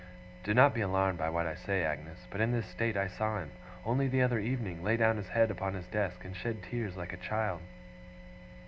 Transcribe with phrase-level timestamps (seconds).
[0.43, 3.37] Do not be alarmed by what I say, Agnes, but in this state I saw
[3.37, 3.51] him,
[3.85, 7.13] only the other evening, lay down his head upon his desk, and shed tears like
[7.13, 7.61] a child.